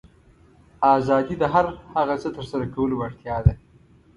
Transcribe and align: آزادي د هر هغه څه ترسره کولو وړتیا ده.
آزادي 0.93 1.35
د 1.39 1.43
هر 1.53 1.65
هغه 1.95 2.15
څه 2.21 2.29
ترسره 2.37 2.65
کولو 2.75 2.95
وړتیا 2.97 3.37
ده. 3.45 3.53